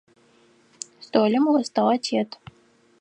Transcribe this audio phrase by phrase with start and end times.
[1.05, 2.29] Столым остыгъэ тет.